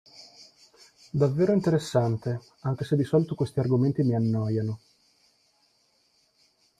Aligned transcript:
Davvero 1.11 1.53
interessante, 1.53 2.41
anche 2.61 2.85
se 2.85 2.95
di 2.95 3.03
solito 3.03 3.35
questi 3.35 3.59
argomenti 3.59 4.01
mi 4.01 4.15
annoiano. 4.15 4.79